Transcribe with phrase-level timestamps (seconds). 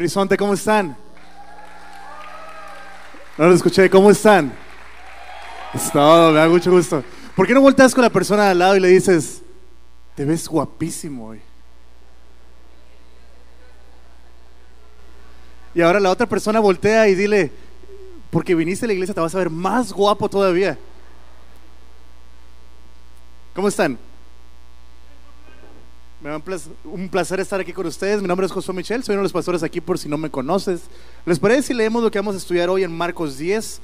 [0.00, 0.96] Horizonte, ¿cómo están?
[3.36, 4.50] No lo escuché, ¿cómo están?
[5.74, 7.04] Es todo, me da mucho gusto.
[7.36, 9.42] ¿Por qué no volteas con la persona al lado y le dices,
[10.14, 11.42] te ves guapísimo hoy?
[15.74, 17.52] Y ahora la otra persona voltea y dile,
[18.30, 20.78] porque viniste a la iglesia te vas a ver más guapo todavía.
[23.54, 23.98] ¿Cómo están?
[26.20, 26.42] Me da
[26.84, 28.20] un placer estar aquí con ustedes.
[28.20, 30.30] Mi nombre es Josué Michel, soy uno de los pastores aquí por si no me
[30.30, 30.82] conoces.
[31.24, 33.80] ¿Les parece si leemos lo que vamos a estudiar hoy en Marcos 10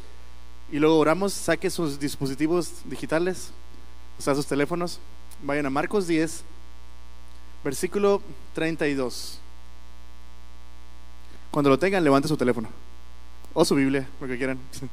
[0.71, 1.33] y luego oramos?
[1.33, 3.53] Saque sus dispositivos digitales,
[4.19, 5.01] o sea, sus teléfonos.
[5.43, 6.45] Vayan a Marcos 10,
[7.65, 8.21] versículo
[8.55, 9.41] 32.
[11.51, 12.69] Cuando lo tengan, levante su teléfono
[13.55, 14.59] o su Biblia, lo que quieran.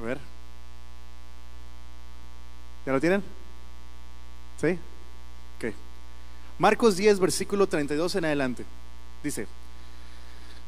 [0.00, 0.18] A ver.
[2.86, 3.41] ¿Ya lo tienen?
[4.62, 4.78] ¿Sí?
[5.58, 5.74] Ok.
[6.56, 8.64] Marcos 10, versículo 32 en adelante.
[9.24, 9.48] Dice,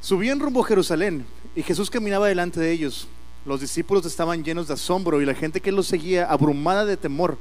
[0.01, 3.07] subían rumbo a Jerusalén y Jesús caminaba delante de ellos.
[3.47, 7.39] Los discípulos estaban llenos de asombro y la gente que los seguía abrumada de temor.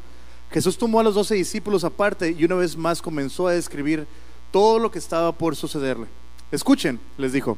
[0.51, 4.05] Jesús tomó a los doce discípulos aparte y una vez más comenzó a describir
[4.51, 6.05] todo lo que estaba por sucederle.
[6.51, 7.57] Escuchen, les dijo,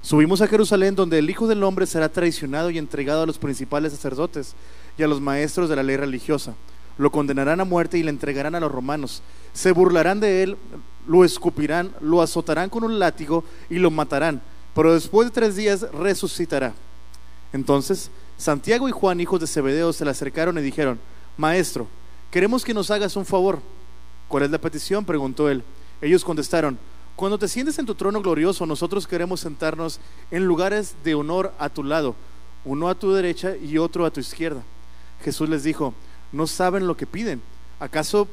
[0.00, 3.92] subimos a Jerusalén donde el Hijo del Hombre será traicionado y entregado a los principales
[3.92, 4.54] sacerdotes
[4.96, 6.54] y a los maestros de la ley religiosa
[7.00, 9.22] lo condenarán a muerte y le entregarán a los romanos.
[9.54, 10.58] Se burlarán de él,
[11.06, 14.42] lo escupirán, lo azotarán con un látigo y lo matarán.
[14.74, 16.74] Pero después de tres días resucitará.
[17.54, 21.00] Entonces Santiago y Juan, hijos de Zebedeo, se le acercaron y dijeron,
[21.38, 21.88] Maestro,
[22.30, 23.60] queremos que nos hagas un favor.
[24.28, 25.06] ¿Cuál es la petición?
[25.06, 25.64] preguntó él.
[26.02, 26.78] Ellos contestaron,
[27.16, 31.70] Cuando te sientes en tu trono glorioso, nosotros queremos sentarnos en lugares de honor a
[31.70, 32.14] tu lado,
[32.66, 34.62] uno a tu derecha y otro a tu izquierda.
[35.24, 35.94] Jesús les dijo,
[36.32, 37.42] no saben lo que piden.
[37.78, 38.28] ¿Acaso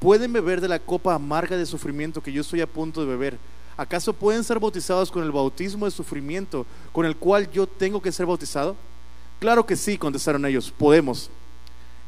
[0.00, 3.38] pueden beber de la copa amarga de sufrimiento que yo estoy a punto de beber?
[3.76, 8.10] ¿Acaso pueden ser bautizados con el bautismo de sufrimiento con el cual yo tengo que
[8.10, 8.76] ser bautizado?
[9.38, 11.30] Claro que sí, contestaron ellos, podemos.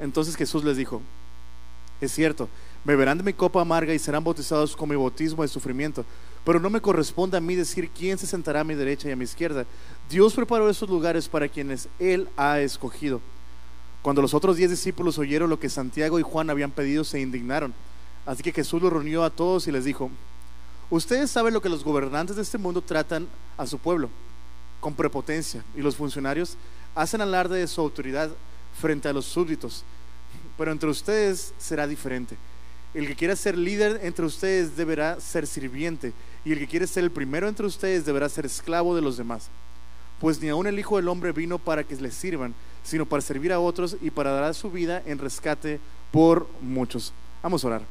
[0.01, 1.01] Entonces Jesús les dijo,
[2.01, 2.49] es cierto,
[2.85, 6.05] beberán de mi copa amarga y serán bautizados con mi bautismo de sufrimiento,
[6.45, 9.17] pero no me corresponde a mí decir quién se sentará a mi derecha y a
[9.17, 9.67] mi izquierda.
[10.09, 13.21] Dios preparó esos lugares para quienes Él ha escogido.
[14.03, 17.75] Cuando los otros diez discípulos oyeron lo que Santiago y Juan habían pedido, se indignaron.
[18.25, 20.11] Así que Jesús los reunió a todos y les dijo,
[20.89, 23.29] ustedes saben lo que los gobernantes de este mundo tratan
[23.59, 24.09] a su pueblo,
[24.81, 26.57] con prepotencia, y los funcionarios
[26.95, 28.31] hacen alarde de su autoridad
[28.81, 29.85] frente a los súbditos.
[30.57, 32.37] Pero entre ustedes será diferente.
[32.95, 36.13] El que quiera ser líder entre ustedes deberá ser sirviente,
[36.45, 39.49] y el que quiere ser el primero entre ustedes deberá ser esclavo de los demás.
[40.21, 43.53] Pues ni aun el Hijo del Hombre vino para que les sirvan, sino para servir
[43.53, 45.81] a otros y para dar su vida en rescate
[46.11, 47.13] por muchos.
[47.43, 47.83] Vamos a orar.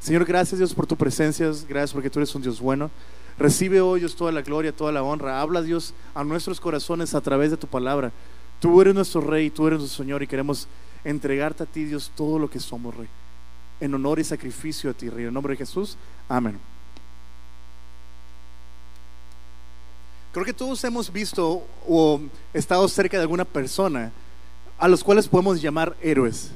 [0.00, 2.90] Señor, gracias Dios por tu presencia, gracias porque tú eres un Dios bueno.
[3.38, 5.40] Recibe hoy Dios toda la gloria, toda la honra.
[5.40, 8.12] Habla Dios a nuestros corazones a través de tu palabra.
[8.60, 10.68] Tú eres nuestro Rey, tú eres nuestro Señor y queremos
[11.04, 13.08] entregarte a ti Dios todo lo que somos, Rey.
[13.80, 15.26] En honor y sacrificio a ti, Rey.
[15.26, 15.96] En nombre de Jesús,
[16.28, 16.58] amén.
[20.36, 22.20] Creo que todos hemos visto o
[22.52, 24.12] estado cerca de alguna persona
[24.78, 26.50] a los cuales podemos llamar héroes.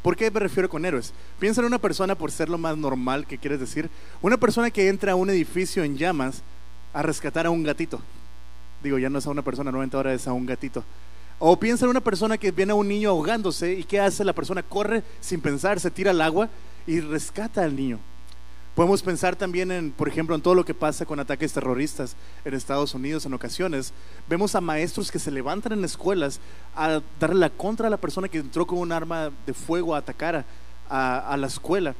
[0.00, 1.12] ¿Por qué me refiero con héroes?
[1.40, 3.90] Piensa en una persona por ser lo más normal que quieres decir.
[4.22, 6.40] Una persona que entra a un edificio en llamas
[6.94, 8.00] a rescatar a un gatito.
[8.80, 10.84] Digo, ya no es a una persona, nuevamente ahora es a un gatito.
[11.40, 14.24] O piensa en una persona que viene a un niño ahogándose y ¿qué hace?
[14.24, 16.48] La persona corre sin pensar, se tira al agua
[16.86, 17.98] y rescata al niño.
[18.76, 22.14] Podemos pensar también en, por ejemplo, en todo lo que pasa con ataques terroristas
[22.44, 23.94] en Estados Unidos en ocasiones.
[24.28, 26.40] Vemos a maestros que se levantan en escuelas
[26.74, 29.98] a darle la contra a la persona que entró con un arma de fuego a
[30.00, 30.44] atacar
[30.90, 31.94] a, la escuela.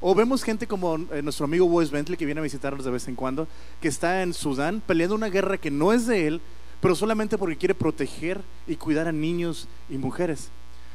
[0.00, 3.08] O vemos gente como eh, nuestro amigo Wes Bentley que viene a visitarnos de vez
[3.08, 3.48] en cuando,
[3.80, 6.40] que está en Sudán peleando una guerra que no es de él,
[6.80, 10.50] pero solamente porque quiere proteger y cuidar a niños y mujeres.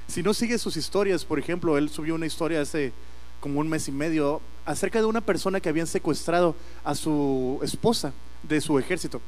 [0.08, 2.94] Si no sigue sus historias, por ejemplo, él subió una historia hace
[3.40, 8.14] como un mes y medio acerca de una persona que habían secuestrado a su esposa
[8.44, 9.22] de su ejército.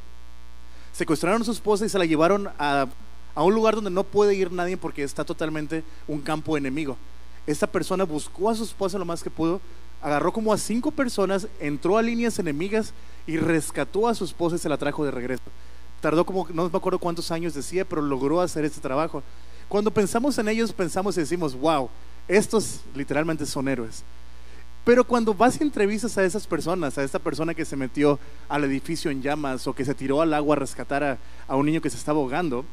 [0.94, 2.88] Secuestraron a su esposa y se la llevaron a,
[3.36, 6.98] a un lugar donde no puede ir nadie porque está totalmente un campo enemigo.
[7.45, 9.62] Esta persona buscó a su esposa lo más que pudo,
[10.01, 12.94] agarró como a cinco personas, entró a líneas enemigas
[13.25, 15.44] y rescató a su esposa y se la trajo de regreso.
[16.01, 19.24] Tardó como, no me acuerdo cuántos años decía, pero logró hacer este trabajo.
[19.68, 21.89] Cuando pensamos en ellos, pensamos y decimos, wow,
[22.27, 24.03] estos literalmente son héroes.
[24.88, 28.63] Pero cuando vas y entrevistas a esas personas, a esta persona que se metió al
[28.63, 31.89] edificio en llamas o que se tiró al agua a rescatar a, un niño que
[31.89, 32.63] se estaba ahogando,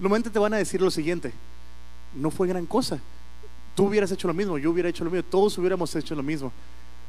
[0.00, 1.32] normalmente te van a decir lo siguiente,
[2.16, 2.98] no fue gran cosa.
[3.76, 6.50] Tú hubieras hecho lo mismo, yo hubiera hecho lo mismo, todos hubiéramos hecho lo mismo.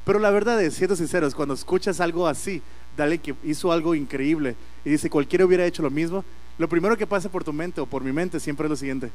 [0.05, 2.61] Pero la verdad es, siendo sinceros, cuando escuchas algo así,
[2.95, 6.23] dale que hizo algo increíble y dice, cualquiera hubiera hecho lo mismo,
[6.59, 9.09] lo primero que pasa por tu mente o por mi mente siempre es lo siguiente.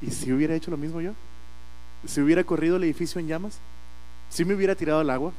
[0.00, 1.12] ¿Y si hubiera hecho lo mismo yo?
[2.06, 3.58] ¿Si hubiera corrido el edificio en llamas?
[4.28, 5.32] ¿Si me hubiera tirado al agua?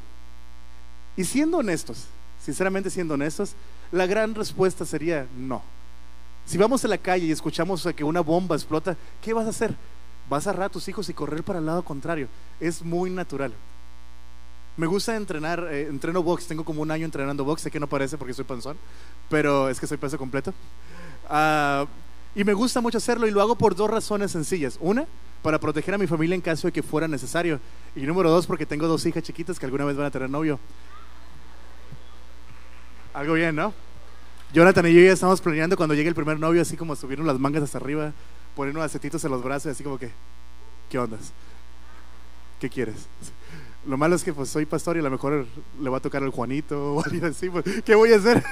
[1.17, 2.05] Y siendo honestos,
[2.43, 3.53] sinceramente siendo honestos,
[3.91, 5.61] la gran respuesta sería no.
[6.45, 9.75] Si vamos a la calle y escuchamos que una bomba explota, ¿qué vas a hacer?
[10.29, 12.27] Vas a agarrar a tus hijos y correr para el lado contrario.
[12.59, 13.53] Es muy natural.
[14.77, 17.87] Me gusta entrenar, eh, entreno box, tengo como un año entrenando box, sé que no
[17.87, 18.77] parece porque soy panzón,
[19.29, 20.53] pero es que soy peso completo.
[21.29, 21.85] Ah,
[22.33, 24.77] y me gusta mucho hacerlo y lo hago por dos razones sencillas.
[24.79, 25.05] Una,
[25.41, 27.59] para proteger a mi familia en caso de que fuera necesario.
[27.95, 30.59] Y número dos, porque tengo dos hijas chiquitas que alguna vez van a tener novio.
[33.13, 33.73] Algo bien, ¿no?
[34.53, 37.39] Jonathan y yo ya estamos planeando cuando llegue el primer novio, así como subieron las
[37.39, 38.13] mangas hasta arriba,
[38.55, 40.11] poner unos acetitos en los brazos, así como que,
[40.89, 41.31] ¿qué ondas?
[42.59, 43.07] ¿Qué quieres?
[43.85, 45.47] Lo malo es que pues soy pastor y a lo mejor
[45.79, 48.43] le va a tocar al Juanito o alguien así, pues, ¿qué voy a hacer?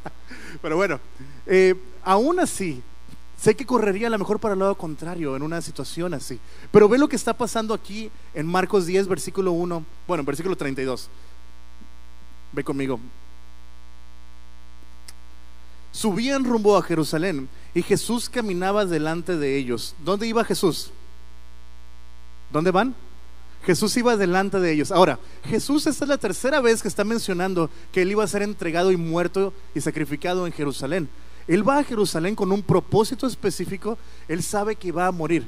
[0.62, 0.98] Pero bueno,
[1.46, 2.82] eh, aún así,
[3.42, 6.38] sé que correría a lo mejor para el lado contrario en una situación así.
[6.70, 11.08] Pero ve lo que está pasando aquí en Marcos 10, versículo 1, bueno, versículo 32.
[12.52, 13.00] Ve conmigo.
[15.90, 19.96] Subían rumbo a Jerusalén y Jesús caminaba delante de ellos.
[20.04, 20.92] ¿Dónde iba Jesús?
[22.52, 22.94] ¿Dónde van?
[23.64, 24.92] Jesús iba delante de ellos.
[24.92, 28.42] Ahora, Jesús esta es la tercera vez que está mencionando que él iba a ser
[28.42, 31.08] entregado y muerto y sacrificado en Jerusalén.
[31.46, 33.98] Él va a Jerusalén con un propósito específico.
[34.28, 35.46] Él sabe que va a morir.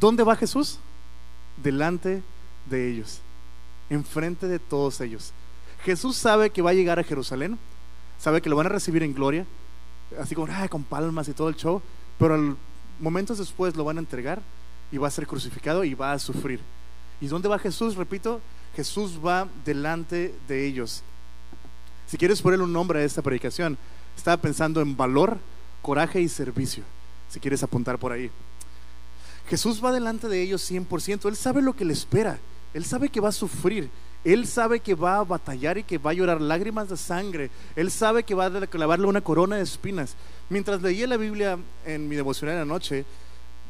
[0.00, 0.78] ¿Dónde va Jesús?
[1.62, 2.22] Delante
[2.68, 3.20] de ellos,
[3.90, 5.32] enfrente de todos ellos.
[5.84, 7.58] Jesús sabe que va a llegar a Jerusalén,
[8.18, 9.46] sabe que lo van a recibir en gloria,
[10.18, 11.82] así como con palmas y todo el show,
[12.18, 12.56] pero
[13.00, 14.40] momentos después lo van a entregar
[14.90, 16.60] y va a ser crucificado y va a sufrir.
[17.20, 17.96] ¿Y dónde va Jesús?
[17.96, 18.40] Repito,
[18.76, 21.02] Jesús va delante de ellos.
[22.06, 23.78] Si quieres ponerle un nombre a esta predicación,
[24.16, 25.38] estaba pensando en valor,
[25.82, 26.84] coraje y servicio.
[27.28, 28.30] Si quieres apuntar por ahí.
[29.48, 31.28] Jesús va delante de ellos 100%.
[31.28, 32.38] Él sabe lo que le espera.
[32.72, 33.90] Él sabe que va a sufrir.
[34.24, 37.50] Él sabe que va a batallar y que va a llorar lágrimas de sangre.
[37.76, 40.16] Él sabe que va a clavarle una corona de espinas.
[40.48, 43.04] Mientras leía la Biblia en mi devocional en la noche,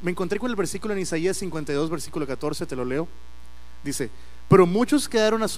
[0.00, 3.08] me encontré con el versículo en Isaías 52, versículo 14, te lo leo.
[3.82, 4.10] Dice,
[4.48, 5.54] pero muchos quedaron asombrados